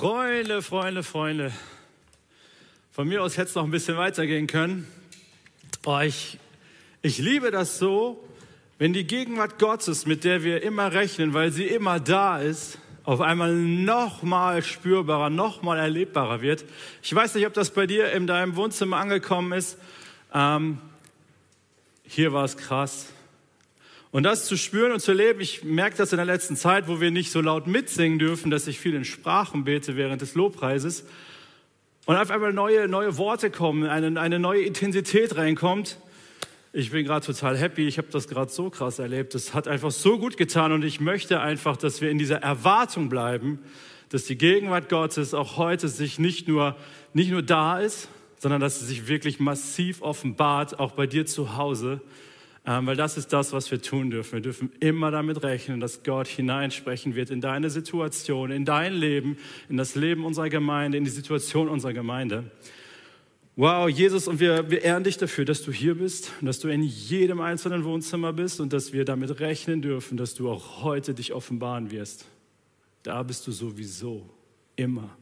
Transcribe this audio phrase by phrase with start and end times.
[0.00, 1.52] Freunde, Freunde, Freunde.
[2.90, 4.88] Von mir aus hätte es noch ein bisschen weitergehen können.
[5.82, 6.38] Boah, ich,
[7.02, 8.26] ich liebe das so,
[8.78, 13.20] wenn die Gegenwart Gottes, mit der wir immer rechnen, weil sie immer da ist, auf
[13.20, 16.64] einmal noch mal spürbarer, noch mal erlebbarer wird.
[17.02, 19.76] Ich weiß nicht, ob das bei dir in deinem Wohnzimmer angekommen ist.
[20.32, 20.78] Ähm,
[22.04, 23.12] hier war es krass.
[24.12, 27.00] Und das zu spüren und zu leben, ich merke das in der letzten Zeit, wo
[27.00, 31.04] wir nicht so laut mitsingen dürfen, dass ich viel in Sprachen bete während des Lobpreises.
[32.06, 35.98] Und auf einmal neue, neue Worte kommen, eine, eine neue Intensität reinkommt.
[36.72, 37.86] Ich bin gerade total happy.
[37.86, 39.34] Ich habe das gerade so krass erlebt.
[39.34, 43.08] Das hat einfach so gut getan und ich möchte einfach, dass wir in dieser Erwartung
[43.08, 43.60] bleiben,
[44.08, 46.76] dass die Gegenwart Gottes auch heute sich nicht nur,
[47.12, 48.08] nicht nur da ist,
[48.38, 52.00] sondern dass sie sich wirklich massiv offenbart, auch bei dir zu Hause.
[52.66, 54.34] Ähm, weil das ist das, was wir tun dürfen.
[54.34, 59.38] Wir dürfen immer damit rechnen, dass Gott hineinsprechen wird in deine Situation, in dein Leben,
[59.68, 62.50] in das Leben unserer Gemeinde, in die Situation unserer Gemeinde.
[63.56, 66.68] Wow, Jesus, und wir, wir ehren dich dafür, dass du hier bist und dass du
[66.68, 71.14] in jedem einzelnen Wohnzimmer bist und dass wir damit rechnen dürfen, dass du auch heute
[71.14, 72.26] dich offenbaren wirst.
[73.02, 74.28] Da bist du sowieso,
[74.76, 75.16] immer.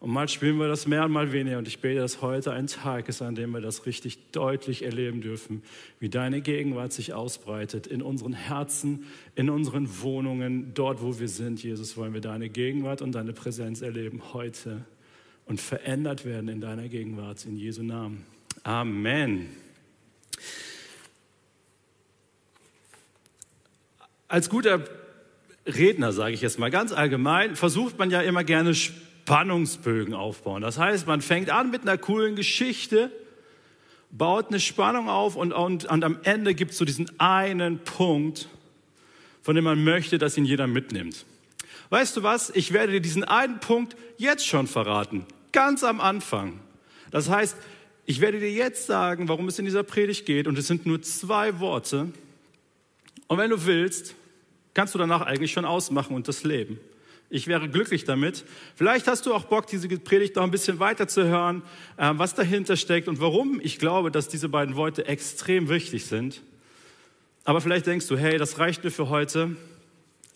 [0.00, 1.58] Und mal spielen wir das mehr und mal weniger.
[1.58, 5.20] Und ich bete, dass heute ein Tag ist, an dem wir das richtig deutlich erleben
[5.20, 5.62] dürfen,
[5.98, 11.60] wie deine Gegenwart sich ausbreitet in unseren Herzen, in unseren Wohnungen, dort, wo wir sind.
[11.62, 14.84] Jesus, wollen wir deine Gegenwart und deine Präsenz erleben heute
[15.46, 17.44] und verändert werden in deiner Gegenwart.
[17.44, 18.24] In Jesu Namen.
[18.62, 19.48] Amen.
[24.28, 24.84] Als guter
[25.66, 28.74] Redner, sage ich jetzt mal ganz allgemein, versucht man ja immer gerne
[29.28, 30.62] Spannungsbögen aufbauen.
[30.62, 33.12] Das heißt, man fängt an mit einer coolen Geschichte,
[34.10, 38.48] baut eine Spannung auf und, und, und am Ende gibt es so diesen einen Punkt,
[39.42, 41.26] von dem man möchte, dass ihn jeder mitnimmt.
[41.90, 42.48] Weißt du was?
[42.48, 46.60] Ich werde dir diesen einen Punkt jetzt schon verraten, ganz am Anfang.
[47.10, 47.54] Das heißt,
[48.06, 51.02] ich werde dir jetzt sagen, warum es in dieser Predigt geht und es sind nur
[51.02, 52.14] zwei Worte.
[53.26, 54.14] Und wenn du willst,
[54.72, 56.80] kannst du danach eigentlich schon ausmachen und das Leben.
[57.30, 58.44] Ich wäre glücklich damit.
[58.74, 61.62] Vielleicht hast du auch Bock, diese Predigt noch ein bisschen weiter zu hören,
[61.98, 66.42] äh, was dahinter steckt und warum ich glaube, dass diese beiden Worte extrem wichtig sind.
[67.44, 69.56] Aber vielleicht denkst du, hey, das reicht mir für heute.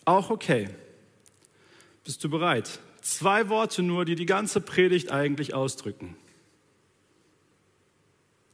[0.05, 0.69] Auch okay.
[2.03, 2.79] Bist du bereit?
[3.01, 6.15] Zwei Worte nur, die die ganze Predigt eigentlich ausdrücken.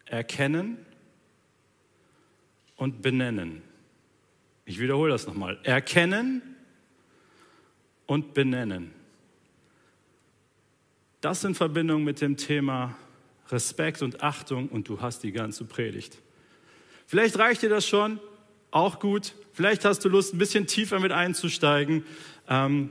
[0.05, 0.77] Erkennen
[2.77, 3.61] und benennen.
[4.65, 5.59] Ich wiederhole das nochmal.
[5.63, 6.41] Erkennen
[8.09, 8.91] und benennen.
[11.21, 12.97] Das in Verbindung mit dem Thema
[13.49, 16.17] Respekt und Achtung und du hast die ganze Predigt.
[17.05, 18.19] Vielleicht reicht dir das schon,
[18.71, 19.35] auch gut.
[19.53, 22.03] Vielleicht hast du Lust, ein bisschen tiefer mit einzusteigen,
[22.47, 22.89] ähm,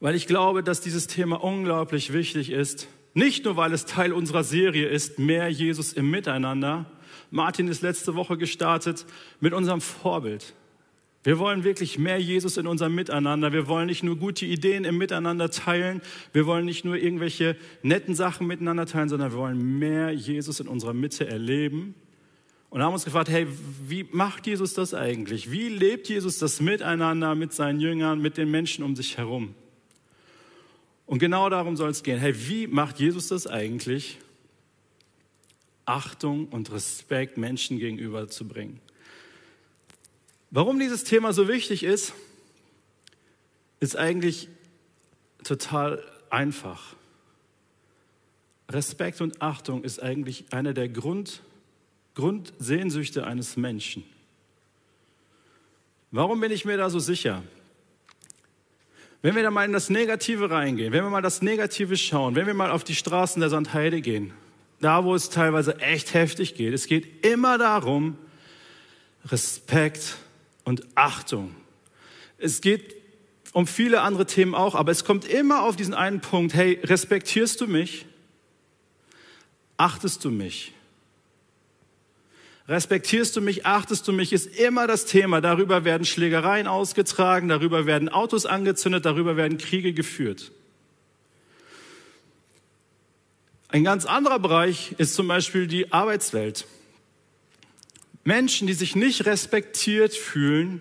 [0.00, 2.88] weil ich glaube, dass dieses Thema unglaublich wichtig ist.
[3.14, 6.86] Nicht nur, weil es Teil unserer Serie ist, mehr Jesus im Miteinander.
[7.30, 9.06] Martin ist letzte Woche gestartet
[9.38, 10.54] mit unserem Vorbild.
[11.24, 13.52] Wir wollen wirklich mehr Jesus in unserem Miteinander.
[13.52, 16.02] Wir wollen nicht nur gute Ideen im Miteinander teilen.
[16.32, 20.66] Wir wollen nicht nur irgendwelche netten Sachen miteinander teilen, sondern wir wollen mehr Jesus in
[20.66, 21.94] unserer Mitte erleben.
[22.70, 23.46] Und haben uns gefragt, hey,
[23.86, 25.52] wie macht Jesus das eigentlich?
[25.52, 29.54] Wie lebt Jesus das Miteinander mit seinen Jüngern, mit den Menschen um sich herum?
[31.06, 32.18] Und genau darum soll es gehen.
[32.18, 34.18] Hey, wie macht Jesus das eigentlich?
[35.84, 38.80] Achtung und Respekt Menschen gegenüber zu bringen.
[40.54, 42.12] Warum dieses Thema so wichtig ist,
[43.80, 44.48] ist eigentlich
[45.44, 46.94] total einfach.
[48.68, 51.40] Respekt und Achtung ist eigentlich eine der Grund,
[52.14, 54.04] Grundsehnsüchte eines Menschen.
[56.10, 57.42] Warum bin ich mir da so sicher?
[59.22, 62.46] Wenn wir da mal in das Negative reingehen, wenn wir mal das Negative schauen, wenn
[62.46, 64.34] wir mal auf die Straßen der Sandheide gehen,
[64.82, 68.18] da wo es teilweise echt heftig geht, es geht immer darum,
[69.24, 70.18] Respekt
[70.64, 71.54] und Achtung.
[72.38, 72.96] Es geht
[73.52, 77.60] um viele andere Themen auch, aber es kommt immer auf diesen einen Punkt, hey, respektierst
[77.60, 78.06] du mich?
[79.76, 80.72] Achtest du mich?
[82.68, 85.40] Respektierst du mich, achtest du mich, ist immer das Thema.
[85.40, 90.52] Darüber werden Schlägereien ausgetragen, darüber werden Autos angezündet, darüber werden Kriege geführt.
[93.68, 96.66] Ein ganz anderer Bereich ist zum Beispiel die Arbeitswelt.
[98.24, 100.80] Menschen, die sich nicht respektiert fühlen,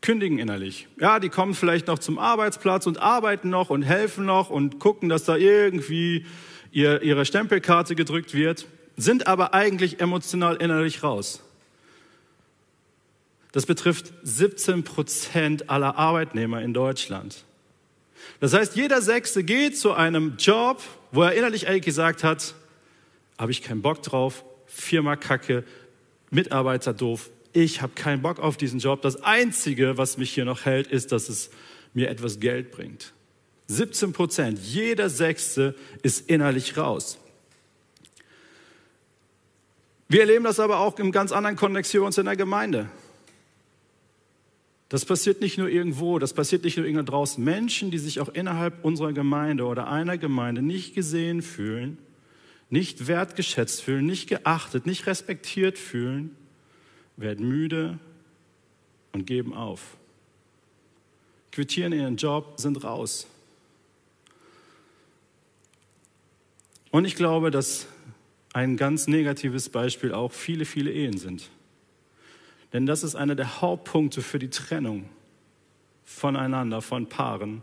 [0.00, 0.88] kündigen innerlich.
[0.98, 5.08] Ja, die kommen vielleicht noch zum Arbeitsplatz und arbeiten noch und helfen noch und gucken,
[5.08, 6.26] dass da irgendwie
[6.72, 8.66] ihr, ihre Stempelkarte gedrückt wird,
[8.96, 11.42] sind aber eigentlich emotional innerlich raus.
[13.52, 17.44] Das betrifft 17 Prozent aller Arbeitnehmer in Deutschland.
[18.40, 22.54] Das heißt, jeder Sechste geht zu einem Job, wo er innerlich eigentlich gesagt hat,
[23.38, 25.64] habe ich keinen Bock drauf, Firma kacke,
[26.32, 29.02] Mitarbeiter doof, ich habe keinen Bock auf diesen Job.
[29.02, 31.50] Das Einzige, was mich hier noch hält, ist, dass es
[31.92, 33.12] mir etwas Geld bringt.
[33.68, 37.18] 17 Prozent, jeder Sechste ist innerlich raus.
[40.08, 42.88] Wir erleben das aber auch im ganz anderen Kontext hier uns in der Gemeinde.
[44.88, 47.42] Das passiert nicht nur irgendwo, das passiert nicht nur irgendwo draußen.
[47.42, 51.96] Menschen, die sich auch innerhalb unserer Gemeinde oder einer Gemeinde nicht gesehen fühlen,
[52.72, 56.34] nicht wertgeschätzt fühlen, nicht geachtet, nicht respektiert fühlen,
[57.18, 57.98] werden müde
[59.12, 59.98] und geben auf.
[61.50, 63.26] Quittieren ihren Job, sind raus.
[66.90, 67.88] Und ich glaube, dass
[68.54, 71.50] ein ganz negatives Beispiel auch viele, viele Ehen sind.
[72.72, 75.10] Denn das ist einer der Hauptpunkte für die Trennung
[76.04, 77.62] voneinander, von Paaren,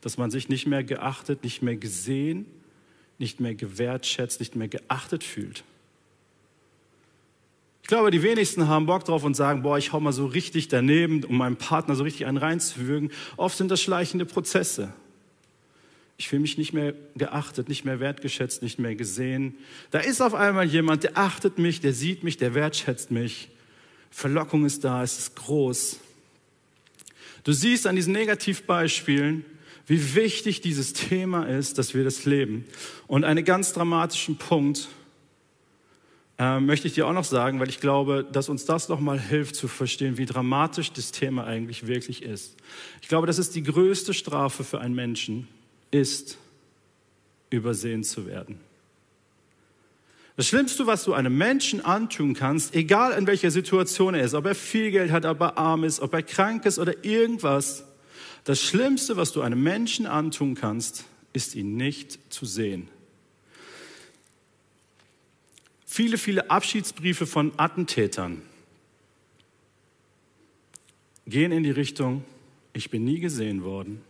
[0.00, 2.46] dass man sich nicht mehr geachtet, nicht mehr gesehen,
[3.18, 5.64] nicht mehr gewertschätzt, nicht mehr geachtet fühlt.
[7.82, 10.68] Ich glaube, die wenigsten haben Bock drauf und sagen, boah, ich hau mal so richtig
[10.68, 13.10] daneben, um meinem Partner so richtig einen reinzuwürgen.
[13.36, 14.92] Oft sind das schleichende Prozesse.
[16.16, 19.56] Ich fühle mich nicht mehr geachtet, nicht mehr wertgeschätzt, nicht mehr gesehen.
[19.90, 23.50] Da ist auf einmal jemand, der achtet mich, der sieht mich, der wertschätzt mich.
[24.10, 25.98] Verlockung ist da, es ist groß.
[27.42, 29.44] Du siehst an diesen Negativbeispielen,
[29.86, 32.64] wie wichtig dieses Thema ist, dass wir das leben.
[33.06, 34.88] Und einen ganz dramatischen Punkt
[36.38, 39.56] äh, möchte ich dir auch noch sagen, weil ich glaube, dass uns das nochmal hilft
[39.56, 42.56] zu verstehen, wie dramatisch das Thema eigentlich wirklich ist.
[43.02, 45.48] Ich glaube, das ist die größte Strafe für einen Menschen,
[45.90, 46.38] ist,
[47.50, 48.58] übersehen zu werden.
[50.36, 54.46] Das Schlimmste, was du einem Menschen antun kannst, egal in welcher Situation er ist, ob
[54.46, 57.84] er viel Geld hat, ob er arm ist, ob er krank ist oder irgendwas,
[58.44, 62.88] das Schlimmste, was du einem Menschen antun kannst, ist ihn nicht zu sehen.
[65.86, 68.42] Viele, viele Abschiedsbriefe von Attentätern
[71.26, 72.24] gehen in die Richtung,
[72.72, 74.02] ich bin nie gesehen worden,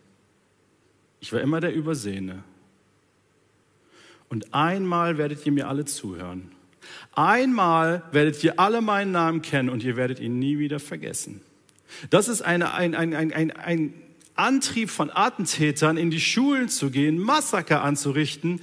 [1.21, 2.43] ich war immer der Übersehene.
[4.29, 6.51] Und einmal werdet ihr mir alle zuhören.
[7.13, 11.41] Einmal werdet ihr alle meinen Namen kennen und ihr werdet ihn nie wieder vergessen.
[12.11, 13.95] Das ist eine, ein, ein, ein, ein, ein
[14.37, 18.61] Antrieb von Attentätern, in die Schulen zu gehen, Massaker anzurichten.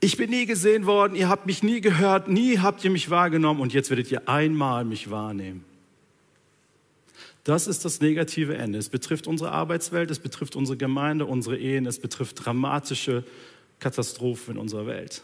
[0.00, 3.60] Ich bin nie gesehen worden, ihr habt mich nie gehört, nie habt ihr mich wahrgenommen
[3.60, 5.64] und jetzt werdet ihr einmal mich wahrnehmen.
[7.44, 8.78] Das ist das negative Ende.
[8.78, 13.24] Es betrifft unsere Arbeitswelt, es betrifft unsere Gemeinde, unsere Ehen, es betrifft dramatische
[13.80, 15.22] Katastrophen in unserer Welt.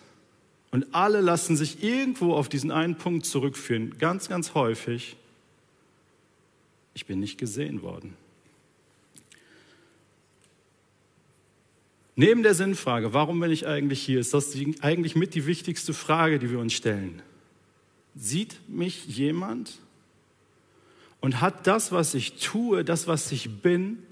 [0.71, 5.17] Und alle lassen sich irgendwo auf diesen einen Punkt zurückführen, ganz, ganz häufig.
[6.95, 8.15] Ich bin nicht gesehen worden.
[12.21, 16.41] Neben der Sinnfrage, warum bin ich eigentlich hier, ist das eigentlich mit die wichtigste Frage,
[16.41, 17.23] die wir uns stellen.
[18.17, 19.79] Sieht mich jemand?
[21.21, 24.03] Und hat das, was ich tue, das, was ich bin,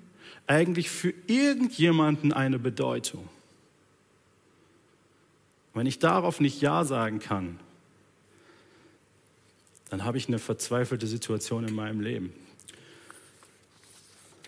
[0.46, 3.28] eigentlich für irgendjemanden eine Bedeutung?
[5.74, 7.58] Wenn ich darauf nicht Ja sagen kann,
[9.90, 12.32] dann habe ich eine verzweifelte Situation in meinem Leben.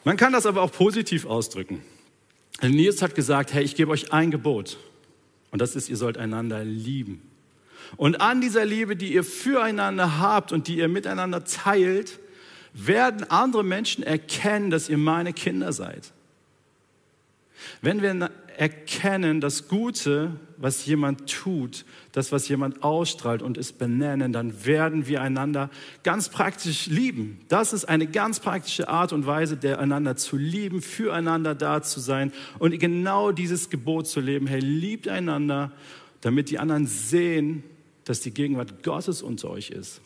[0.04, 1.82] Man kann das aber auch positiv ausdrücken.
[2.62, 4.78] Nils hat gesagt, hey, ich gebe euch ein Gebot.
[5.50, 7.22] Und das ist, ihr sollt einander lieben.
[7.96, 12.18] Und an dieser Liebe, die ihr füreinander habt und die ihr miteinander teilt,
[12.74, 16.12] werden andere Menschen erkennen, dass ihr meine Kinder seid.
[17.80, 24.32] Wenn wir erkennen das Gute, was jemand tut, das, was jemand ausstrahlt und es benennen,
[24.32, 25.70] dann werden wir einander
[26.02, 27.38] ganz praktisch lieben.
[27.46, 32.00] Das ist eine ganz praktische Art und Weise, der einander zu lieben, füreinander da zu
[32.00, 34.48] sein und genau dieses Gebot zu leben.
[34.48, 35.70] Hey, liebt einander,
[36.20, 37.62] damit die anderen sehen,
[38.06, 40.00] dass die Gegenwart Gottes unter euch ist.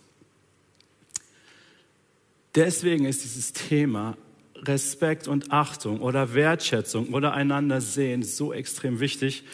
[2.55, 4.15] Deswegen ist dieses Thema
[4.63, 9.45] Respekt und Achtung oder Wertschätzung oder einander sehen so extrem wichtig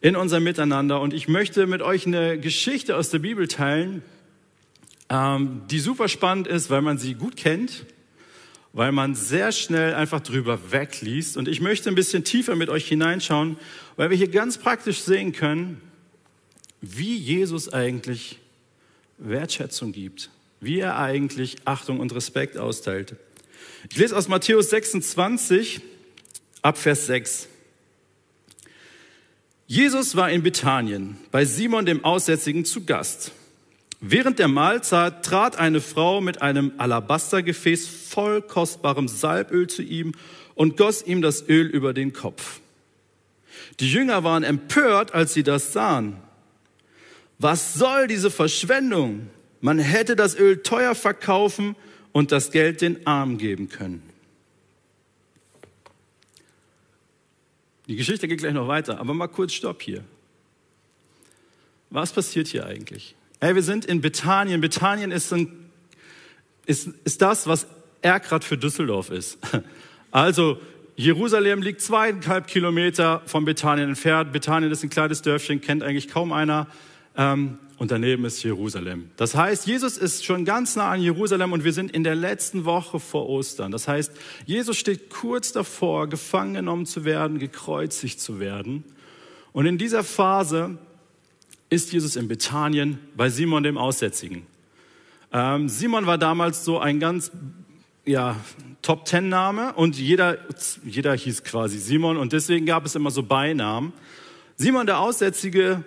[0.00, 1.00] in unserem Miteinander.
[1.00, 4.02] Und ich möchte mit euch eine Geschichte aus der Bibel teilen,
[5.08, 7.86] ähm, die super spannend ist, weil man sie gut kennt,
[8.72, 11.36] weil man sehr schnell einfach drüber wegliest.
[11.36, 13.56] Und ich möchte ein bisschen tiefer mit euch hineinschauen,
[13.96, 15.80] weil wir hier ganz praktisch sehen können,
[16.80, 18.38] wie Jesus eigentlich
[19.18, 20.30] Wertschätzung gibt
[20.60, 23.16] wie er eigentlich Achtung und Respekt austeilt.
[23.90, 25.80] Ich lese aus Matthäus 26
[26.62, 27.48] ab Vers 6.
[29.66, 33.32] Jesus war in Bethanien bei Simon dem Aussätzigen zu Gast.
[34.00, 40.12] Während der Mahlzeit trat eine Frau mit einem Alabastergefäß voll kostbarem Salböl zu ihm
[40.54, 42.60] und goss ihm das Öl über den Kopf.
[43.80, 46.16] Die Jünger waren empört, als sie das sahen.
[47.38, 49.28] Was soll diese Verschwendung?
[49.60, 51.74] Man hätte das Öl teuer verkaufen
[52.16, 54.02] und das Geld den Armen geben können.
[57.88, 60.02] Die Geschichte geht gleich noch weiter, aber mal kurz Stopp hier.
[61.90, 63.14] Was passiert hier eigentlich?
[63.40, 64.62] Ey, wir sind in Bethanien.
[64.62, 65.68] Bethanien ist, ein,
[66.64, 67.66] ist, ist das, was
[68.00, 69.38] Erkrad für Düsseldorf ist.
[70.10, 70.58] Also
[70.94, 74.32] Jerusalem liegt zweieinhalb Kilometer von Bethanien entfernt.
[74.32, 76.68] Bethanien ist ein kleines Dörfchen, kennt eigentlich kaum einer.
[77.18, 79.10] Ähm, und daneben ist Jerusalem.
[79.16, 82.64] Das heißt, Jesus ist schon ganz nah an Jerusalem und wir sind in der letzten
[82.64, 83.70] Woche vor Ostern.
[83.70, 84.12] Das heißt,
[84.46, 88.84] Jesus steht kurz davor, gefangen genommen zu werden, gekreuzigt zu werden.
[89.52, 90.78] Und in dieser Phase
[91.68, 94.46] ist Jesus in Bethanien bei Simon dem Aussätzigen.
[95.32, 97.30] Ähm, Simon war damals so ein ganz
[98.06, 98.36] ja,
[98.82, 100.38] Top-Ten-Name und jeder,
[100.84, 103.92] jeder hieß quasi Simon und deswegen gab es immer so Beinamen.
[104.56, 105.84] Simon der Aussätzige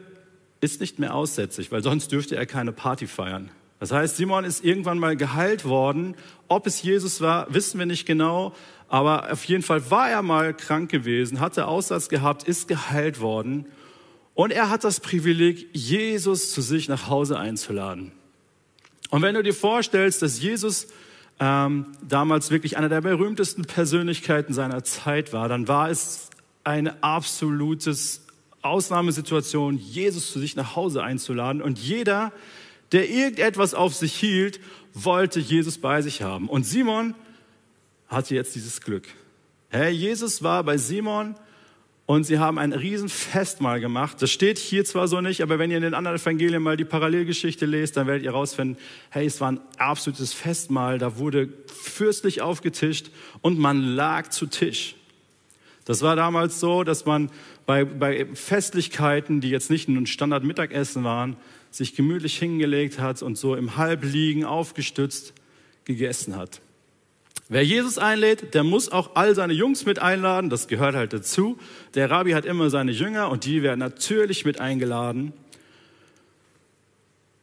[0.61, 3.49] ist nicht mehr aussätzig, weil sonst dürfte er keine Party feiern.
[3.79, 6.15] Das heißt, Simon ist irgendwann mal geheilt worden.
[6.47, 8.53] Ob es Jesus war, wissen wir nicht genau,
[8.89, 13.65] aber auf jeden Fall war er mal krank gewesen, hatte Aussatz gehabt, ist geheilt worden
[14.39, 18.13] und er hat das Privileg, Jesus zu sich nach Hause einzuladen.
[19.09, 20.87] Und wenn du dir vorstellst, dass Jesus
[21.41, 26.29] ähm, damals wirklich einer der berühmtesten Persönlichkeiten seiner Zeit war, dann war es
[26.63, 28.25] eine absolutes
[28.61, 31.61] Ausnahmesituation, Jesus zu sich nach Hause einzuladen.
[31.61, 32.31] Und jeder,
[32.91, 34.59] der irgendetwas auf sich hielt,
[34.93, 36.49] wollte Jesus bei sich haben.
[36.49, 37.15] Und Simon
[38.07, 39.07] hatte jetzt dieses Glück.
[39.69, 41.35] Hey, Jesus war bei Simon
[42.07, 44.19] und sie haben ein Riesenfestmahl gemacht.
[44.19, 46.85] Das steht hier zwar so nicht, aber wenn ihr in den anderen Evangelien mal die
[46.85, 48.77] Parallelgeschichte lest, dann werdet ihr herausfinden,
[49.11, 50.97] hey, es war ein absolutes Festmahl.
[50.97, 53.11] Da wurde fürstlich aufgetischt
[53.41, 54.95] und man lag zu Tisch.
[55.89, 57.31] Das war damals so, dass man
[57.65, 61.35] bei, bei Festlichkeiten, die jetzt nicht ein Standard-Mittagessen waren,
[61.71, 65.33] sich gemütlich hingelegt hat und so im Halbliegen aufgestützt
[65.85, 66.61] gegessen hat.
[67.47, 71.57] Wer Jesus einlädt, der muss auch all seine Jungs mit einladen, das gehört halt dazu.
[71.95, 75.33] Der Rabbi hat immer seine Jünger und die werden natürlich mit eingeladen.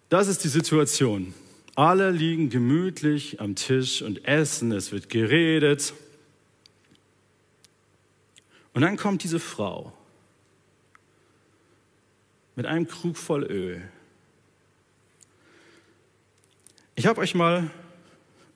[0.09, 1.35] Das ist die Situation.
[1.75, 5.95] Alle liegen gemütlich am Tisch und essen, es wird geredet.
[8.76, 9.90] Und dann kommt diese Frau
[12.56, 13.80] mit einem Krug voll Öl.
[16.95, 17.71] Ich habe euch mal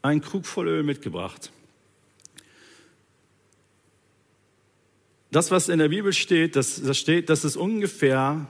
[0.02, 1.50] einen Krug voll Öl mitgebracht.
[5.30, 8.46] Das, was in der Bibel steht, das, das steht, dass es ungefähr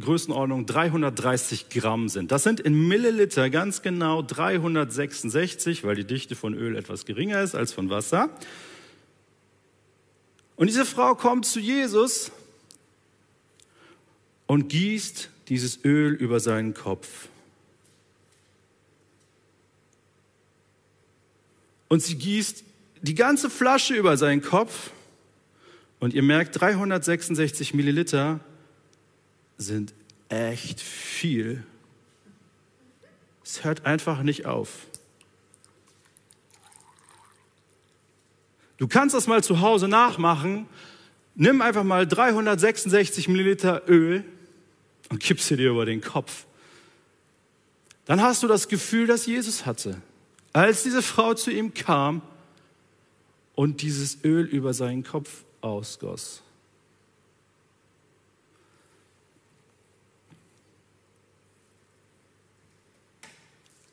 [0.00, 2.30] Größenordnung 330 Gramm sind.
[2.30, 7.56] Das sind in Milliliter ganz genau 366, weil die Dichte von Öl etwas geringer ist
[7.56, 8.30] als von Wasser.
[10.60, 12.30] Und diese Frau kommt zu Jesus
[14.46, 17.28] und gießt dieses Öl über seinen Kopf.
[21.90, 22.64] und sie gießt
[23.02, 24.92] die ganze Flasche über seinen Kopf.
[25.98, 28.40] Und ihr merkt, 366 Milliliter
[29.58, 29.92] sind
[30.28, 31.64] echt viel.
[33.44, 34.86] Es hört einfach nicht auf.
[38.80, 40.66] Du kannst das mal zu Hause nachmachen.
[41.34, 44.24] Nimm einfach mal 366 Milliliter Öl
[45.10, 46.46] und kipp sie dir über den Kopf.
[48.06, 50.00] Dann hast du das Gefühl, das Jesus hatte.
[50.54, 52.22] Als diese Frau zu ihm kam
[53.54, 56.42] und dieses Öl über seinen Kopf ausgoss.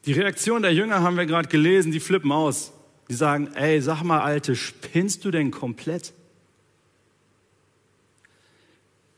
[0.05, 2.71] Die Reaktion der Jünger haben wir gerade gelesen, die flippen aus.
[3.09, 6.13] Die sagen, ey, sag mal, Alte, spinnst du denn komplett?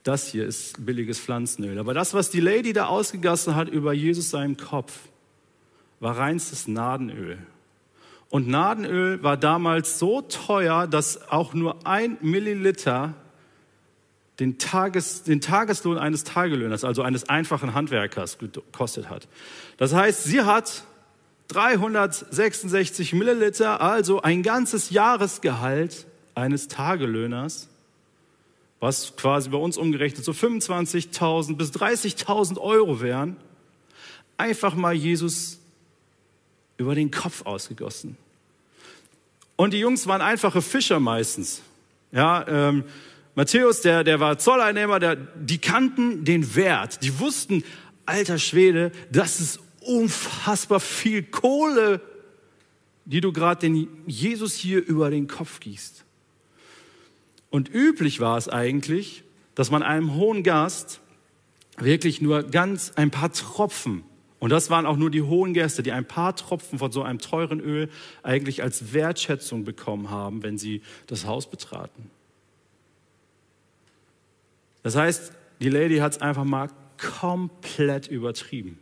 [0.03, 1.77] Das hier ist billiges Pflanzenöl.
[1.77, 4.99] Aber das, was die Lady da ausgegossen hat über Jesus seinen Kopf,
[5.99, 7.37] war reinstes Nadenöl.
[8.29, 13.15] Und Nadenöl war damals so teuer, dass auch nur ein Milliliter
[14.39, 19.27] den, Tages, den Tageslohn eines Tagelöhners, also eines einfachen Handwerkers, gekostet hat.
[19.77, 20.83] Das heißt, sie hat
[21.49, 27.67] 366 Milliliter, also ein ganzes Jahresgehalt eines Tagelöhners,
[28.79, 33.35] was quasi bei uns umgerechnet so 25.000 bis 30.000 Euro wären,
[34.37, 35.59] einfach mal Jesus
[36.77, 38.15] über den Kopf ausgegossen.
[39.55, 41.61] Und die Jungs waren einfache Fischer meistens.
[42.11, 42.85] Ja, ähm,
[43.35, 47.03] Matthäus, der, der war Zolleinnehmer, der, die kannten den Wert.
[47.03, 47.63] Die wussten,
[48.05, 52.01] alter Schwede, das ist unfassbar viel Kohle,
[53.05, 56.05] die du gerade den Jesus hier über den Kopf gießt.
[57.49, 59.23] Und üblich war es eigentlich,
[59.55, 61.01] dass man einem hohen Gast
[61.77, 64.03] wirklich nur ganz ein paar Tropfen,
[64.39, 67.19] und das waren auch nur die hohen Gäste, die ein paar Tropfen von so einem
[67.19, 67.89] teuren Öl
[68.23, 72.09] eigentlich als Wertschätzung bekommen haben, wenn sie das Haus betraten.
[74.81, 76.69] Das heißt, die Lady hat es einfach mal
[77.19, 78.79] komplett übertrieben.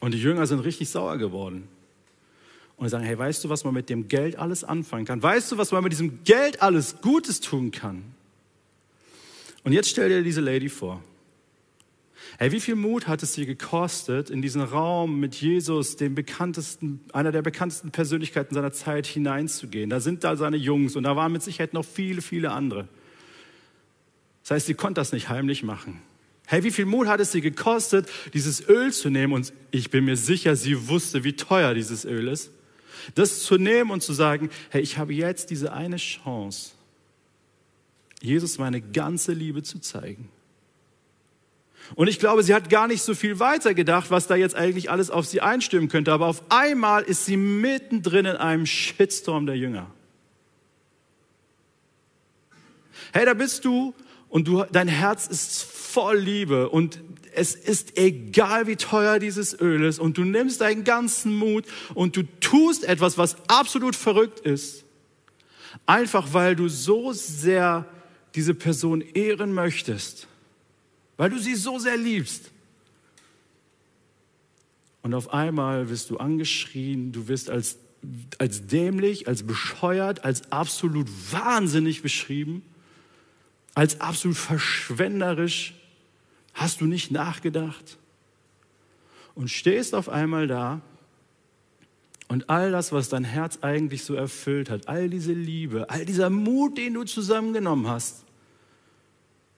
[0.00, 1.68] Und die Jünger sind richtig sauer geworden.
[2.76, 5.22] Und sagen, hey, weißt du, was man mit dem Geld alles anfangen kann?
[5.22, 8.02] Weißt du, was man mit diesem Geld alles Gutes tun kann?
[9.64, 11.02] Und jetzt stell dir diese Lady vor.
[12.38, 17.00] Hey, wie viel Mut hat es sie gekostet, in diesen Raum mit Jesus, dem bekanntesten,
[17.12, 19.88] einer der bekanntesten Persönlichkeiten seiner Zeit, hineinzugehen?
[19.88, 22.88] Da sind da seine Jungs und da waren mit Sicherheit noch viele, viele andere.
[24.42, 26.02] Das heißt, sie konnte das nicht heimlich machen.
[26.46, 29.32] Hey, wie viel Mut hat es sie gekostet, dieses Öl zu nehmen?
[29.32, 32.52] Und ich bin mir sicher, sie wusste, wie teuer dieses Öl ist.
[33.16, 36.70] Das zu nehmen und zu sagen, hey, ich habe jetzt diese eine Chance,
[38.20, 40.28] Jesus meine ganze Liebe zu zeigen.
[41.94, 44.90] Und ich glaube, sie hat gar nicht so viel weiter gedacht, was da jetzt eigentlich
[44.90, 46.12] alles auf sie einstimmen könnte.
[46.12, 49.86] Aber auf einmal ist sie mittendrin in einem Shitstorm der Jünger.
[53.12, 53.94] Hey, da bist du
[54.28, 55.62] und du, dein Herz ist
[55.96, 57.00] voll Liebe und
[57.32, 62.16] es ist egal, wie teuer dieses Öl ist und du nimmst deinen ganzen Mut und
[62.16, 64.84] du tust etwas, was absolut verrückt ist,
[65.86, 67.86] einfach weil du so sehr
[68.34, 70.28] diese Person ehren möchtest,
[71.16, 72.50] weil du sie so sehr liebst.
[75.00, 77.78] Und auf einmal wirst du angeschrien, du wirst als,
[78.36, 82.62] als dämlich, als bescheuert, als absolut wahnsinnig beschrieben
[83.76, 85.74] als absolut verschwenderisch?
[86.56, 87.98] Hast du nicht nachgedacht?
[89.34, 90.80] Und stehst auf einmal da
[92.28, 96.30] und all das, was dein Herz eigentlich so erfüllt hat, all diese Liebe, all dieser
[96.30, 98.24] Mut, den du zusammengenommen hast,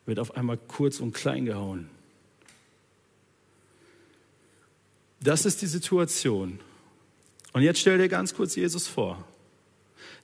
[0.06, 1.88] wird auf einmal kurz und klein gehauen.
[5.20, 6.58] Das ist die Situation.
[7.52, 9.24] Und jetzt stell dir ganz kurz Jesus vor.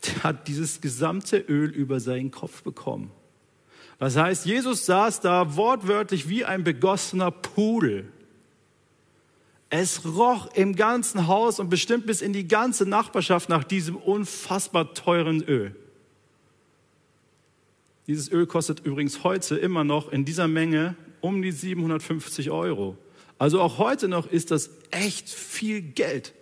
[0.06, 3.12] Der hat dieses gesamte Öl über seinen Kopf bekommen.
[3.98, 8.10] Das heißt, Jesus saß da wortwörtlich wie ein begossener Pudel.
[9.70, 14.94] Es roch im ganzen Haus und bestimmt bis in die ganze Nachbarschaft nach diesem unfassbar
[14.94, 15.74] teuren Öl.
[18.06, 22.98] Dieses Öl kostet übrigens heute immer noch in dieser Menge um die 750 Euro.
[23.38, 26.34] Also auch heute noch ist das echt viel Geld.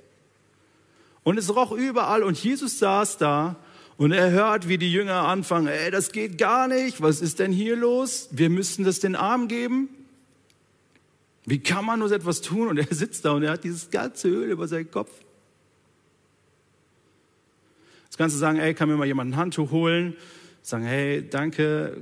[1.23, 3.57] Und es roch überall und Jesus saß da
[3.97, 7.53] und er hört, wie die Jünger anfangen, ey, das geht gar nicht, was ist denn
[7.53, 8.29] hier los?
[8.33, 9.89] Wir müssen das den Arm geben.
[11.45, 12.69] Wie kann man nur so etwas tun?
[12.69, 15.11] Und er sitzt da und er hat dieses ganze Öl über seinen Kopf.
[18.23, 20.15] Kannst du sagen, ey, kann mir mal jemand ein Handtuch holen?
[20.63, 21.97] Sagen, hey, danke,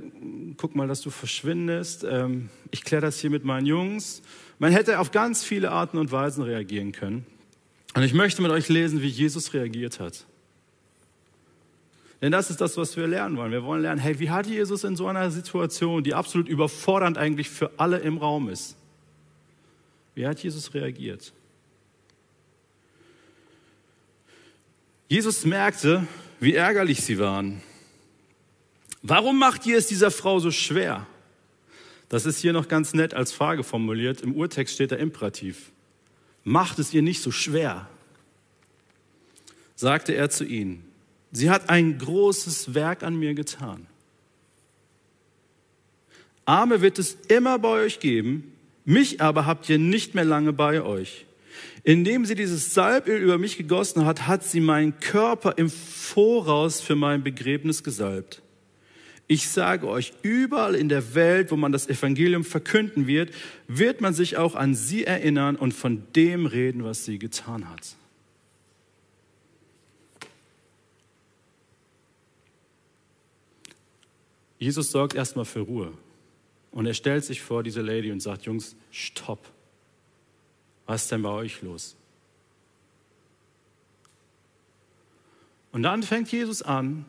[0.55, 2.05] guck mal, dass du verschwindest.
[2.07, 4.21] Ähm, ich kläre das hier mit meinen Jungs.
[4.59, 7.25] Man hätte auf ganz viele Arten und Weisen reagieren können.
[7.95, 10.27] Und ich möchte mit euch lesen, wie Jesus reagiert hat.
[12.21, 13.51] Denn das ist das, was wir lernen wollen.
[13.51, 17.49] Wir wollen lernen, hey, wie hat Jesus in so einer Situation, die absolut überfordernd eigentlich
[17.49, 18.77] für alle im Raum ist,
[20.13, 21.33] wie hat Jesus reagiert?
[25.07, 26.05] Jesus merkte,
[26.39, 27.61] wie ärgerlich sie waren.
[29.01, 31.07] Warum macht ihr es dieser Frau so schwer?
[32.07, 34.21] Das ist hier noch ganz nett als Frage formuliert.
[34.21, 35.71] Im Urtext steht der Imperativ.
[36.43, 37.89] Macht es ihr nicht so schwer,
[39.75, 40.90] sagte er zu ihnen.
[41.31, 43.87] Sie hat ein großes Werk an mir getan.
[46.45, 48.51] Arme wird es immer bei euch geben,
[48.83, 51.25] mich aber habt ihr nicht mehr lange bei euch.
[51.83, 56.95] Indem sie dieses Salböl über mich gegossen hat, hat sie meinen Körper im Voraus für
[56.95, 58.41] mein Begräbnis gesalbt.
[59.27, 63.31] Ich sage euch, überall in der Welt, wo man das Evangelium verkünden wird,
[63.67, 67.95] wird man sich auch an sie erinnern und von dem reden, was sie getan hat.
[74.61, 75.91] Jesus sorgt erstmal für Ruhe.
[76.69, 79.39] Und er stellt sich vor diese Lady und sagt, Jungs, stopp.
[80.85, 81.95] Was ist denn bei euch los?
[85.71, 87.05] Und dann fängt Jesus an,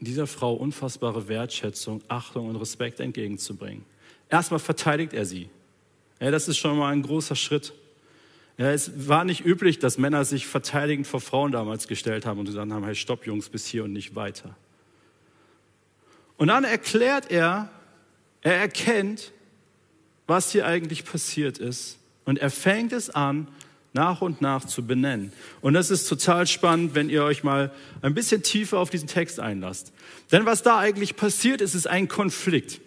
[0.00, 3.86] dieser Frau unfassbare Wertschätzung, Achtung und Respekt entgegenzubringen.
[4.28, 5.48] Erstmal verteidigt er sie.
[6.20, 7.72] Ja, das ist schon mal ein großer Schritt.
[8.58, 12.44] Ja, es war nicht üblich, dass Männer sich verteidigend vor Frauen damals gestellt haben und
[12.44, 14.54] gesagt haben, hey, stopp Jungs, bis hier und nicht weiter.
[16.36, 17.70] Und dann erklärt er,
[18.42, 19.32] er erkennt,
[20.26, 21.98] was hier eigentlich passiert ist.
[22.24, 23.48] Und er fängt es an,
[23.92, 25.32] nach und nach zu benennen.
[25.62, 27.72] Und das ist total spannend, wenn ihr euch mal
[28.02, 29.92] ein bisschen tiefer auf diesen Text einlasst.
[30.32, 32.80] Denn was da eigentlich passiert ist, ist ein Konflikt.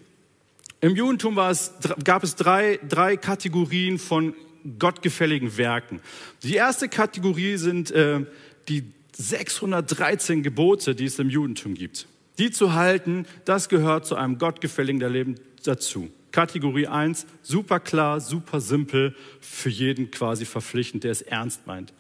[0.81, 4.33] Im Judentum es, gab es drei, drei Kategorien von
[4.77, 5.99] gottgefälligen Werken.
[6.43, 8.25] Die erste Kategorie sind äh,
[8.67, 8.83] die
[9.17, 12.07] 613 Gebote, die es im Judentum gibt.
[12.39, 16.10] Die zu halten, das gehört zu einem gottgefälligen Leben dazu.
[16.32, 21.93] Kategorie 1, super klar, super simpel, für jeden quasi verpflichtend, der es ernst meint.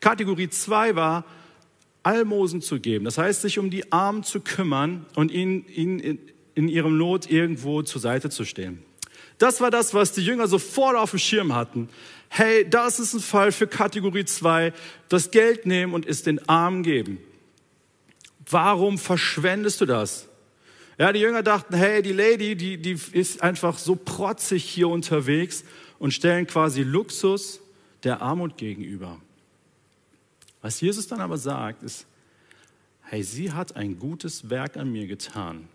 [0.00, 1.24] Kategorie 2 war,
[2.02, 3.04] Almosen zu geben.
[3.04, 6.18] Das heißt, sich um die Armen zu kümmern und ihnen, ihnen in,
[6.54, 8.82] in ihrem Not irgendwo zur Seite zu stehen.
[9.38, 11.88] Das war das, was die Jünger sofort auf dem Schirm hatten.
[12.28, 14.72] Hey, das ist ein Fall für Kategorie 2,
[15.08, 17.18] das Geld nehmen und es den Armen geben.
[18.48, 20.28] Warum verschwendest du das?
[20.98, 25.64] Ja, die Jünger dachten, hey, die Lady, die, die ist einfach so protzig hier unterwegs
[25.98, 27.60] und stellen quasi Luxus
[28.02, 29.20] der Armut gegenüber.
[30.62, 32.06] Was Jesus dann aber sagt, ist,
[33.02, 35.68] hey, sie hat ein gutes Werk an mir getan.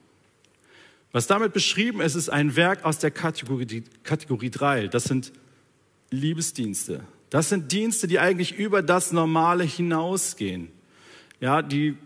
[1.11, 4.87] Was damit beschrieben ist, ist ein Werk aus der Kategorie, Kategorie 3.
[4.87, 5.33] Das sind
[6.09, 7.05] Liebesdienste.
[7.29, 10.69] Das sind Dienste, die eigentlich über das Normale hinausgehen.
[11.39, 11.97] Ja, die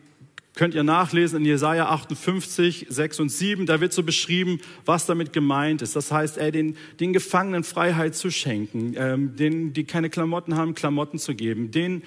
[0.56, 3.66] Könnt ihr nachlesen in Jesaja 58, 6 und 7.
[3.66, 5.98] Da wird so beschrieben, was damit gemeint ist.
[5.98, 10.74] Das heißt, ey, den, den Gefangenen Freiheit zu schenken, ähm, denen, die keine Klamotten haben,
[10.74, 12.04] Klamotten zu geben, denen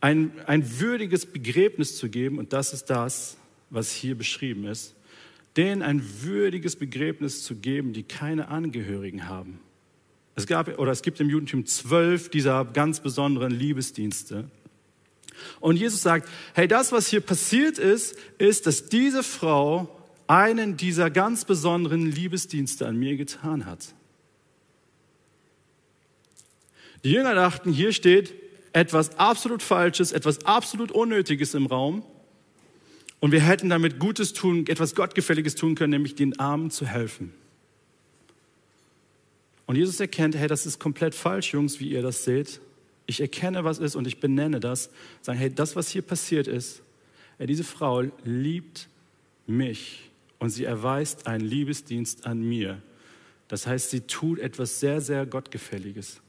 [0.00, 2.38] ein, ein würdiges Begräbnis zu geben.
[2.38, 3.36] Und das ist das,
[3.68, 4.94] was hier beschrieben ist.
[5.56, 9.58] Denen ein würdiges Begräbnis zu geben, die keine Angehörigen haben.
[10.36, 14.48] Es gab, oder es gibt im Judentum zwölf dieser ganz besonderen Liebesdienste.
[15.60, 19.94] Und Jesus sagt, hey, das, was hier passiert ist, ist, dass diese Frau
[20.26, 23.94] einen dieser ganz besonderen Liebesdienste an mir getan hat.
[27.04, 28.34] Die Jünger dachten, hier steht
[28.72, 32.04] etwas absolut Falsches, etwas absolut Unnötiges im Raum.
[33.20, 37.32] Und wir hätten damit Gutes tun, etwas Gottgefälliges tun können, nämlich den Armen zu helfen.
[39.66, 42.60] Und Jesus erkennt, hey, das ist komplett falsch, Jungs, wie ihr das seht.
[43.08, 44.90] Ich erkenne, was ist und ich benenne das.
[45.22, 46.82] Sagen, hey, das, was hier passiert ist,
[47.38, 48.88] hey, diese Frau liebt
[49.46, 52.82] mich und sie erweist einen Liebesdienst an mir.
[53.48, 56.20] Das heißt, sie tut etwas sehr, sehr Gottgefälliges.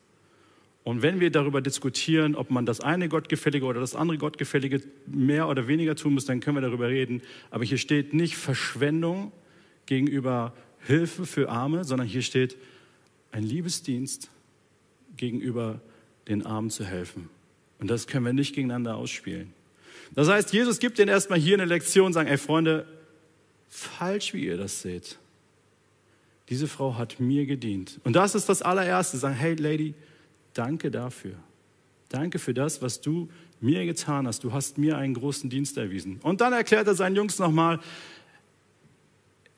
[0.85, 5.49] Und wenn wir darüber diskutieren, ob man das eine Gottgefällige oder das andere Gottgefällige mehr
[5.49, 7.21] oder weniger tun muss, dann können wir darüber reden.
[7.51, 9.33] Aber hier steht nicht Verschwendung
[9.85, 12.55] gegenüber Hilfe für Arme, sondern hier steht
[13.33, 14.31] ein Liebesdienst
[15.17, 15.81] gegenüber
[16.29, 17.29] den Armen zu helfen.
[17.79, 19.53] Und das können wir nicht gegeneinander ausspielen.
[20.15, 22.85] Das heißt, Jesus gibt ihnen erstmal hier eine Lektion sagt, ey Freunde,
[23.67, 25.17] falsch wie ihr das seht.
[26.49, 27.99] Diese Frau hat mir gedient.
[28.03, 29.93] Und das ist das allererste, sagen, hey Lady,
[30.53, 31.35] danke dafür.
[32.09, 33.29] Danke für das, was du
[33.61, 34.43] mir getan hast.
[34.43, 36.19] Du hast mir einen großen Dienst erwiesen.
[36.23, 37.79] Und dann erklärt er seinen Jungs nochmal,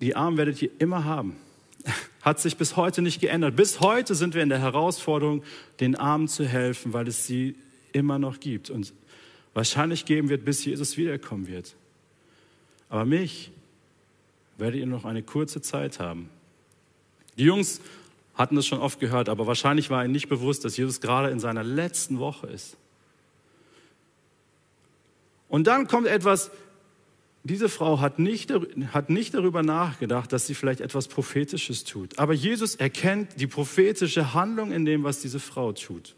[0.02, 1.38] die Armen werdet ihr immer haben
[2.22, 3.56] hat sich bis heute nicht geändert.
[3.56, 5.44] Bis heute sind wir in der Herausforderung,
[5.80, 7.56] den Armen zu helfen, weil es sie
[7.94, 8.94] immer noch gibt und
[9.54, 11.76] wahrscheinlich geben wird, bis Jesus wiederkommen wird.
[12.90, 13.52] Aber mich
[14.58, 16.30] werdet ihr noch eine kurze Zeit haben.
[17.38, 17.82] Die Jungs
[18.36, 21.40] hatten das schon oft gehört, aber wahrscheinlich war ihnen nicht bewusst, dass Jesus gerade in
[21.40, 22.78] seiner letzten Woche ist.
[25.50, 26.52] Und dann kommt etwas,
[27.44, 28.54] diese Frau hat nicht,
[28.94, 32.20] hat nicht darüber nachgedacht, dass sie vielleicht etwas Prophetisches tut.
[32.20, 36.16] Aber Jesus erkennt die prophetische Handlung in dem, was diese Frau tut.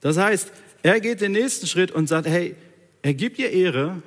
[0.00, 2.56] Das heißt, er geht den nächsten Schritt und sagt, hey,
[3.00, 4.02] er gibt ihr Ehre,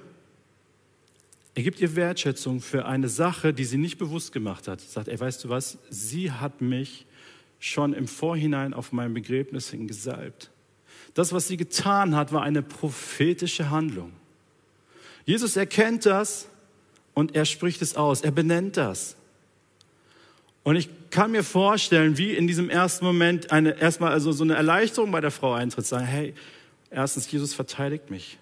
[1.56, 4.84] er gibt ihr Wertschätzung für eine Sache, die sie nicht bewusst gemacht hat.
[4.84, 7.08] Er sagt, ey, weißt du was, sie hat mich
[7.58, 10.52] schon im Vorhinein auf mein Begräbnis hingesalbt.
[11.16, 14.14] Das, was sie getan hat, war eine prophetische Handlung.
[15.28, 16.48] Jesus erkennt das
[17.14, 19.18] und er spricht es aus, er benennt das.
[20.64, 24.56] Und ich kann mir vorstellen, wie in diesem ersten Moment eine, erstmal also so eine
[24.56, 26.34] Erleichterung bei der Frau eintritt, sagen, hey,
[26.90, 28.38] erstens, Jesus verteidigt mich.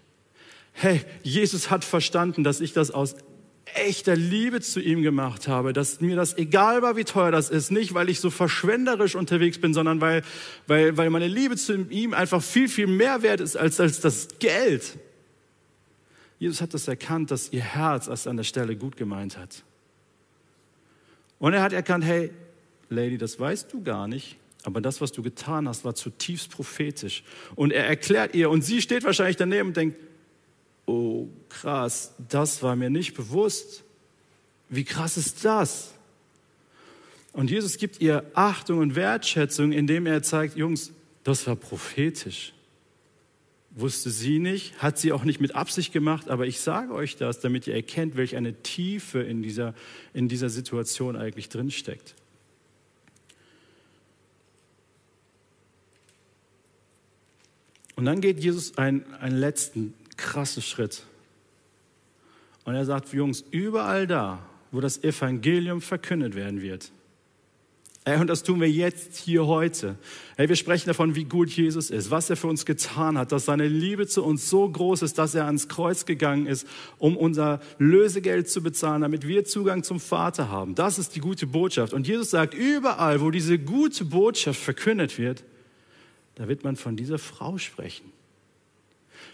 [0.73, 3.15] Hey, Jesus hat verstanden, dass ich das aus
[3.73, 7.71] echter Liebe zu ihm gemacht habe, dass mir das egal war, wie teuer das ist,
[7.71, 10.21] nicht weil ich so verschwenderisch unterwegs bin, sondern weil,
[10.67, 14.27] weil, weil meine Liebe zu ihm einfach viel, viel mehr wert ist als, als das
[14.37, 14.99] Geld.
[16.39, 19.63] Jesus hat das erkannt, dass ihr Herz es an der Stelle gut gemeint hat.
[21.39, 22.31] Und er hat erkannt, hey,
[22.89, 27.23] Lady, das weißt du gar nicht, aber das, was du getan hast, war zutiefst prophetisch.
[27.55, 29.97] Und er erklärt ihr, und sie steht wahrscheinlich daneben und denkt,
[30.85, 33.83] oh krass, das war mir nicht bewusst.
[34.69, 35.93] Wie krass ist das?
[37.33, 40.91] Und Jesus gibt ihr Achtung und Wertschätzung, indem er zeigt, Jungs,
[41.25, 42.53] Das war prophetisch.
[43.77, 47.41] Wusste sie nicht, hat sie auch nicht mit Absicht gemacht, aber ich sage euch das,
[47.41, 49.73] damit ihr erkennt, welch eine Tiefe in dieser,
[50.13, 52.15] in dieser Situation eigentlich drinsteckt.
[57.97, 61.03] Und dann geht Jesus einen, einen letzten krassen Schritt.
[62.63, 64.39] Und er sagt, Jungs, überall da,
[64.71, 66.91] wo das Evangelium verkündet werden wird,
[68.07, 69.95] Ey, und das tun wir jetzt hier heute.
[70.37, 73.45] Hey, wir sprechen davon, wie gut Jesus ist, was er für uns getan hat, dass
[73.45, 76.67] seine Liebe zu uns so groß ist, dass er ans Kreuz gegangen ist,
[76.99, 80.75] um unser Lösegeld zu bezahlen, damit wir Zugang zum Vater haben.
[80.75, 81.93] Das ist die gute Botschaft.
[81.93, 85.43] Und Jesus sagt, überall, wo diese gute Botschaft verkündet wird,
[86.35, 88.11] da wird man von dieser Frau sprechen.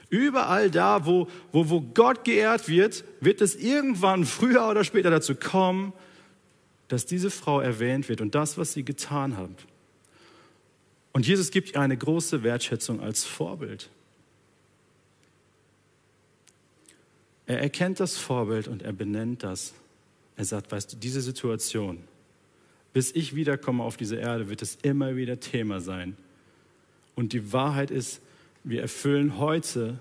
[0.10, 5.36] Überall da, wo, wo, wo Gott geehrt wird, wird es irgendwann früher oder später dazu
[5.36, 5.92] kommen,
[6.92, 9.50] dass diese Frau erwähnt wird und das, was sie getan hat.
[11.14, 13.90] Und Jesus gibt ihr eine große Wertschätzung als Vorbild.
[17.46, 19.74] Er erkennt das Vorbild und er benennt das.
[20.36, 22.00] Er sagt, weißt du, diese Situation,
[22.92, 26.18] bis ich wiederkomme auf diese Erde, wird es immer wieder Thema sein.
[27.16, 28.22] Und die Wahrheit ist,
[28.66, 29.98] wir erfüllen heute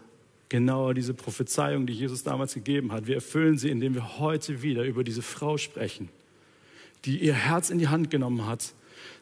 [0.49, 3.07] genauer diese Prophezeiung, die Jesus damals gegeben hat.
[3.07, 6.09] Wir erfüllen sie, indem wir heute wieder über diese Frau sprechen,
[7.05, 8.75] die ihr Herz in die Hand genommen hat,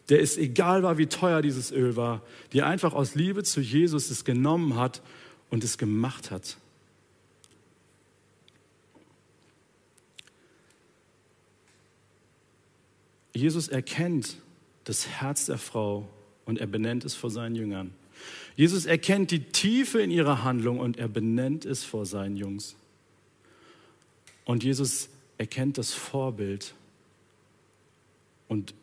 [0.09, 4.11] der es egal war, wie teuer dieses Öl war, die einfach aus Liebe zu Jesus
[4.11, 5.03] es genommen hat
[5.51, 6.57] und es gemacht hat.
[13.33, 14.37] Jesus erkennt
[14.85, 16.09] das Herz der Frau
[16.45, 17.93] und er benennt es vor seinen Jüngern.
[18.57, 22.75] Jesus erkennt die Tiefe in ihrer Handlung und er benennt es vor seinen Jungs.
[24.45, 26.75] Und Jesus erkennt das Vorbild
[28.49, 28.75] und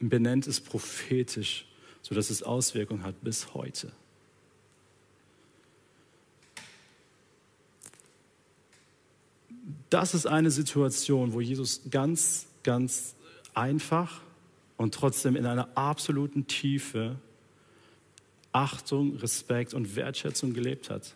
[0.00, 1.66] benennt es prophetisch,
[2.02, 3.92] sodass es Auswirkungen hat bis heute.
[9.90, 13.14] Das ist eine Situation, wo Jesus ganz, ganz
[13.54, 14.22] einfach
[14.78, 17.16] und trotzdem in einer absoluten Tiefe
[18.52, 21.14] Achtung, Respekt und Wertschätzung gelebt hat.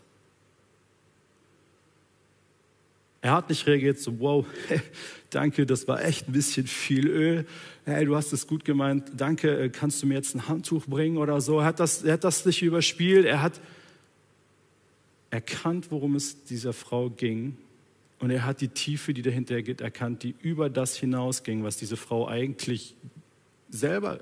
[3.26, 4.46] Er hat nicht reagiert so, wow,
[5.30, 7.44] danke, das war echt ein bisschen viel Öl.
[7.84, 9.10] Hey, du hast es gut gemeint.
[9.16, 11.58] Danke, äh, kannst du mir jetzt ein Handtuch bringen oder so?
[11.58, 13.26] Er hat das, er hat das nicht überspielt.
[13.26, 13.60] Er hat
[15.30, 17.56] erkannt, worum es dieser Frau ging.
[18.20, 21.96] Und er hat die Tiefe, die dahinter geht, erkannt, die über das hinausging, was diese
[21.96, 22.94] Frau eigentlich
[23.70, 24.20] selber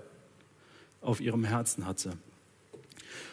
[1.02, 2.14] auf ihrem Herzen hatte.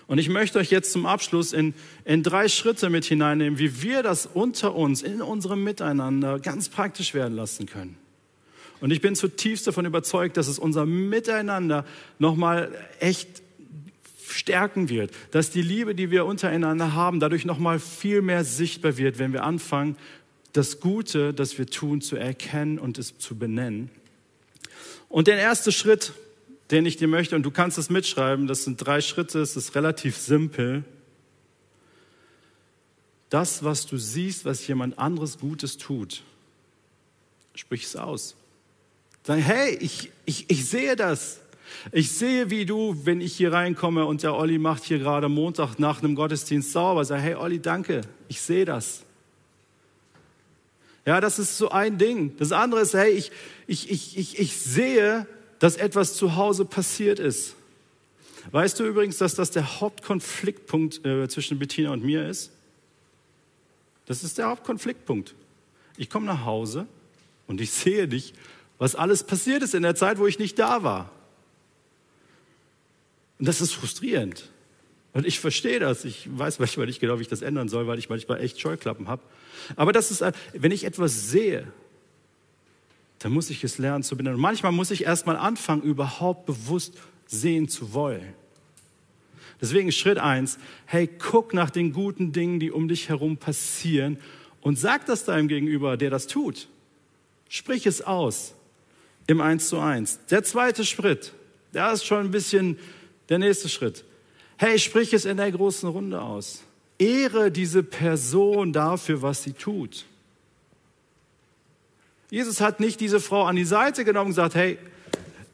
[0.07, 1.73] Und ich möchte euch jetzt zum Abschluss in,
[2.05, 7.13] in drei Schritte mit hineinnehmen, wie wir das unter uns, in unserem Miteinander ganz praktisch
[7.13, 7.97] werden lassen können.
[8.81, 11.85] Und ich bin zutiefst davon überzeugt, dass es unser Miteinander
[12.17, 13.41] nochmal echt
[14.27, 19.19] stärken wird, dass die Liebe, die wir untereinander haben, dadurch nochmal viel mehr sichtbar wird,
[19.19, 19.97] wenn wir anfangen,
[20.53, 23.89] das Gute, das wir tun, zu erkennen und es zu benennen.
[25.09, 26.13] Und der erste Schritt,
[26.71, 29.75] den ich dir möchte, und du kannst es mitschreiben, das sind drei Schritte, es ist
[29.75, 30.83] relativ simpel.
[33.29, 36.23] Das, was du siehst, was jemand anderes Gutes tut,
[37.55, 38.35] sprich es aus.
[39.23, 41.39] Sag, hey, ich, ich, ich sehe das.
[41.91, 45.79] Ich sehe, wie du, wenn ich hier reinkomme und der Olli macht hier gerade Montag
[45.79, 49.03] nach einem Gottesdienst sauber, sag, hey Olli, danke, ich sehe das.
[51.05, 52.35] Ja, das ist so ein Ding.
[52.37, 53.31] Das andere ist, hey, ich,
[53.67, 55.25] ich, ich, ich, ich sehe,
[55.61, 57.55] dass etwas zu Hause passiert ist.
[58.49, 62.51] Weißt du übrigens, dass das der Hauptkonfliktpunkt äh, zwischen Bettina und mir ist?
[64.07, 65.35] Das ist der Hauptkonfliktpunkt.
[65.97, 66.87] Ich komme nach Hause
[67.45, 68.33] und ich sehe nicht,
[68.79, 71.11] was alles passiert ist in der Zeit, wo ich nicht da war.
[73.37, 74.49] Und das ist frustrierend.
[75.13, 76.05] Und ich verstehe das.
[76.05, 79.07] Ich weiß manchmal nicht genau, wie ich das ändern soll, weil ich manchmal echt Scheuklappen
[79.07, 79.21] habe.
[79.75, 81.71] Aber das ist, wenn ich etwas sehe,
[83.21, 84.35] dann muss ich es lernen zu benennen.
[84.35, 86.95] Und manchmal muss ich erst mal anfangen, überhaupt bewusst
[87.27, 88.33] sehen zu wollen.
[89.61, 94.17] Deswegen Schritt eins: hey, guck nach den guten Dingen, die um dich herum passieren
[94.61, 96.67] und sag das deinem Gegenüber, der das tut.
[97.47, 98.55] Sprich es aus
[99.27, 100.19] im Eins zu eins.
[100.31, 101.33] Der zweite Schritt,
[101.73, 102.77] der ist schon ein bisschen
[103.29, 104.03] der nächste Schritt.
[104.57, 106.63] Hey, sprich es in der großen Runde aus.
[106.97, 110.05] Ehre diese Person dafür, was sie tut.
[112.31, 114.79] Jesus hat nicht diese Frau an die Seite genommen und gesagt, hey,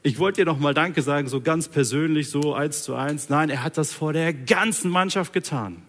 [0.04, 3.28] ich wollte dir noch mal Danke sagen, so ganz persönlich, so eins zu eins.
[3.28, 5.82] Nein, er hat das vor der ganzen Mannschaft getan.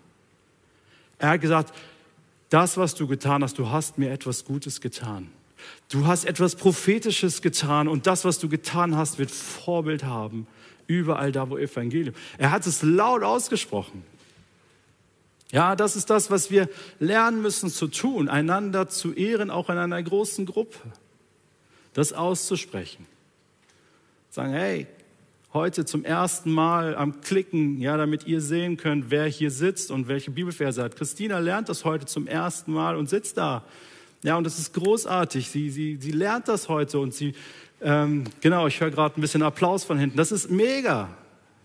[1.20, 1.76] Er hat gesagt,
[2.50, 5.30] das, was du getan hast, du hast mir etwas Gutes getan.
[5.90, 10.48] Du hast etwas Prophetisches getan und das, was du getan hast, wird Vorbild haben.
[10.88, 12.16] Überall da, wo Evangelium.
[12.40, 14.04] Er hat es laut ausgesprochen.
[15.52, 19.78] Ja, das ist das, was wir lernen müssen zu tun, einander zu ehren, auch in
[19.78, 20.78] einer großen Gruppe.
[21.94, 23.08] Das auszusprechen.
[24.30, 24.86] Sagen, hey,
[25.54, 30.08] heute zum ersten Mal am Klicken, ja, damit ihr sehen könnt, wer hier sitzt und
[30.08, 30.96] welche Bibelverse hat.
[30.96, 33.64] Christina lernt das heute zum ersten Mal und sitzt da.
[34.22, 35.50] Ja, und das ist großartig.
[35.50, 37.34] Sie, sie, sie lernt das heute und sie,
[37.82, 40.18] ähm, genau, ich höre gerade ein bisschen Applaus von hinten.
[40.18, 41.10] Das ist mega,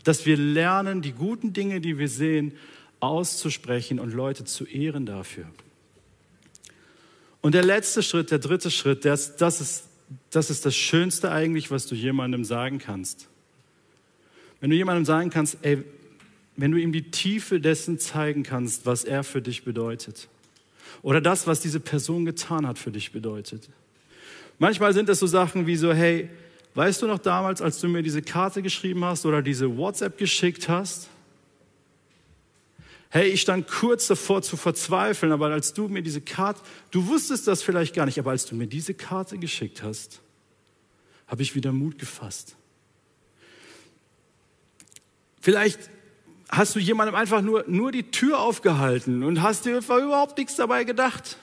[0.05, 2.53] dass wir lernen, die guten Dinge, die wir sehen,
[3.01, 5.47] auszusprechen und Leute zu ehren dafür.
[7.41, 9.85] Und der letzte Schritt, der dritte Schritt, das, das, ist,
[10.31, 13.29] das ist das Schönste eigentlich, was du jemandem sagen kannst.
[14.61, 15.85] Wenn du jemandem sagen kannst, ey,
[16.57, 20.29] wenn du ihm die Tiefe dessen zeigen kannst, was er für dich bedeutet.
[21.03, 23.69] Oder das, was diese Person getan hat, für dich bedeutet.
[24.59, 26.31] Manchmal sind es so Sachen wie so, hey,
[26.75, 30.69] weißt du noch damals, als du mir diese Karte geschrieben hast oder diese WhatsApp geschickt
[30.69, 31.11] hast?
[33.15, 37.47] Hey, ich stand kurz davor zu verzweifeln, aber als du mir diese Karte, du wusstest
[37.47, 40.21] das vielleicht gar nicht, aber als du mir diese Karte geschickt hast,
[41.29, 42.57] habe ich wieder Mut gefasst.
[45.41, 45.79] Vielleicht
[46.49, 50.83] hast du jemandem einfach nur, nur die Tür aufgehalten und hast dir überhaupt nichts dabei
[50.83, 51.39] gedacht.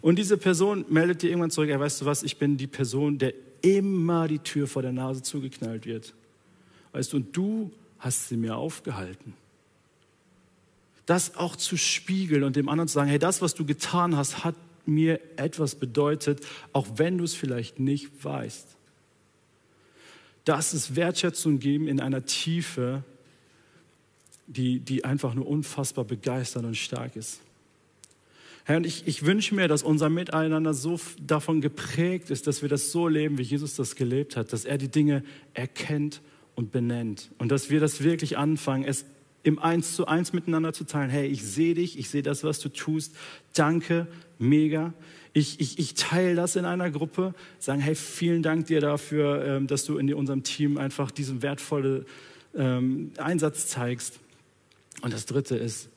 [0.00, 3.18] Und diese Person meldet dir irgendwann zurück, ey, weißt du was, ich bin die Person,
[3.18, 6.14] der immer die Tür vor der Nase zugeknallt wird.
[6.92, 9.34] Weißt du, und du hast sie mir aufgehalten
[11.06, 14.44] das auch zu spiegeln und dem anderen zu sagen, hey, das, was du getan hast,
[14.44, 14.54] hat
[14.86, 16.40] mir etwas bedeutet,
[16.72, 18.66] auch wenn du es vielleicht nicht weißt.
[20.44, 23.04] Das ist Wertschätzung geben in einer Tiefe,
[24.46, 27.40] die, die einfach nur unfassbar begeisternd und stark ist.
[28.64, 32.68] Herr, und ich, ich wünsche mir, dass unser Miteinander so davon geprägt ist, dass wir
[32.68, 36.20] das so leben, wie Jesus das gelebt hat, dass er die Dinge erkennt
[36.56, 39.04] und benennt und dass wir das wirklich anfangen, es
[39.42, 41.10] im Eins zu eins miteinander zu teilen.
[41.10, 43.14] Hey, ich sehe dich, ich sehe das, was du tust.
[43.54, 44.06] Danke,
[44.38, 44.92] mega.
[45.32, 49.66] Ich, ich, ich teile das in einer Gruppe, sagen, hey, vielen Dank dir dafür, ähm,
[49.66, 52.04] dass du in unserem Team einfach diesen wertvollen
[52.54, 54.18] ähm, Einsatz zeigst.
[55.02, 55.88] Und das Dritte ist,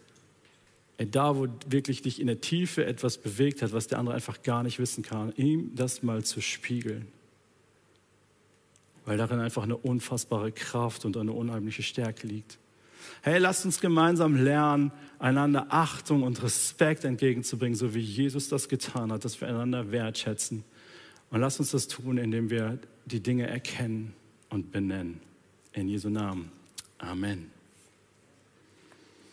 [0.97, 4.63] da, wo wirklich dich in der Tiefe etwas bewegt hat, was der andere einfach gar
[4.63, 7.07] nicht wissen kann, ihm das mal zu spiegeln.
[9.05, 12.57] Weil darin einfach eine unfassbare Kraft und eine unheimliche Stärke liegt.
[13.21, 19.11] Hey, lasst uns gemeinsam lernen, einander Achtung und Respekt entgegenzubringen, so wie Jesus das getan
[19.11, 20.63] hat, dass wir einander wertschätzen.
[21.29, 24.13] Und lasst uns das tun, indem wir die Dinge erkennen
[24.49, 25.19] und benennen.
[25.71, 26.51] In Jesu Namen.
[26.99, 27.52] Amen.